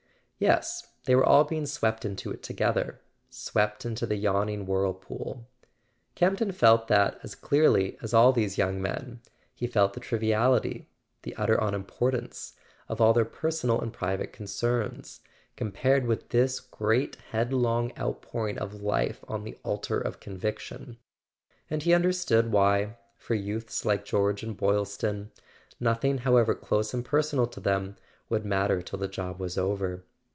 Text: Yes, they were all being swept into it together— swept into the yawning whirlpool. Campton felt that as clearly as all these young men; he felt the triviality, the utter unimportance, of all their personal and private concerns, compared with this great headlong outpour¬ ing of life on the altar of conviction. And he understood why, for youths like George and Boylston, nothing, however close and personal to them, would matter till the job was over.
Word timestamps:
Yes, 0.43 0.87
they 1.05 1.13
were 1.15 1.23
all 1.23 1.43
being 1.43 1.67
swept 1.67 2.03
into 2.03 2.31
it 2.31 2.41
together— 2.41 2.99
swept 3.29 3.85
into 3.85 4.07
the 4.07 4.15
yawning 4.15 4.65
whirlpool. 4.65 5.47
Campton 6.15 6.51
felt 6.51 6.87
that 6.87 7.19
as 7.21 7.35
clearly 7.35 7.95
as 8.01 8.11
all 8.11 8.33
these 8.33 8.57
young 8.57 8.81
men; 8.81 9.21
he 9.53 9.67
felt 9.67 9.93
the 9.93 9.99
triviality, 9.99 10.89
the 11.21 11.35
utter 11.35 11.59
unimportance, 11.61 12.53
of 12.89 12.99
all 12.99 13.13
their 13.13 13.23
personal 13.23 13.79
and 13.81 13.93
private 13.93 14.33
concerns, 14.33 15.19
compared 15.55 16.07
with 16.07 16.29
this 16.29 16.59
great 16.59 17.17
headlong 17.31 17.91
outpour¬ 17.91 18.49
ing 18.49 18.57
of 18.57 18.81
life 18.81 19.23
on 19.27 19.43
the 19.43 19.59
altar 19.63 19.99
of 20.01 20.19
conviction. 20.19 20.97
And 21.69 21.83
he 21.83 21.93
understood 21.93 22.51
why, 22.51 22.97
for 23.15 23.35
youths 23.35 23.85
like 23.85 24.05
George 24.05 24.41
and 24.41 24.57
Boylston, 24.57 25.29
nothing, 25.79 26.17
however 26.17 26.55
close 26.55 26.95
and 26.95 27.05
personal 27.05 27.45
to 27.45 27.59
them, 27.59 27.95
would 28.27 28.43
matter 28.43 28.81
till 28.81 28.97
the 28.97 29.07
job 29.07 29.39
was 29.39 29.55
over. 29.55 30.03